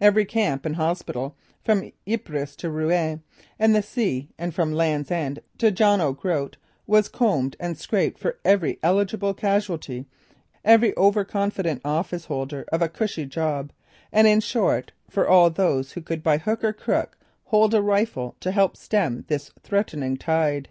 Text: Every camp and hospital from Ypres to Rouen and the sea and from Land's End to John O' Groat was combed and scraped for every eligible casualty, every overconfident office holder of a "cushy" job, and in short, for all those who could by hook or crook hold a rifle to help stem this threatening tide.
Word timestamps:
Every 0.00 0.24
camp 0.24 0.64
and 0.64 0.76
hospital 0.76 1.36
from 1.62 1.92
Ypres 2.10 2.56
to 2.56 2.70
Rouen 2.70 3.22
and 3.58 3.76
the 3.76 3.82
sea 3.82 4.30
and 4.38 4.54
from 4.54 4.72
Land's 4.72 5.10
End 5.10 5.40
to 5.58 5.70
John 5.70 6.00
O' 6.00 6.14
Groat 6.14 6.56
was 6.86 7.10
combed 7.10 7.56
and 7.60 7.76
scraped 7.76 8.18
for 8.18 8.38
every 8.42 8.78
eligible 8.82 9.34
casualty, 9.34 10.06
every 10.64 10.96
overconfident 10.96 11.82
office 11.84 12.24
holder 12.24 12.64
of 12.72 12.80
a 12.80 12.88
"cushy" 12.88 13.26
job, 13.26 13.70
and 14.10 14.26
in 14.26 14.40
short, 14.40 14.92
for 15.10 15.28
all 15.28 15.50
those 15.50 15.92
who 15.92 16.00
could 16.00 16.22
by 16.22 16.38
hook 16.38 16.64
or 16.64 16.72
crook 16.72 17.18
hold 17.44 17.74
a 17.74 17.82
rifle 17.82 18.36
to 18.40 18.52
help 18.52 18.78
stem 18.78 19.26
this 19.28 19.50
threatening 19.62 20.16
tide. 20.16 20.70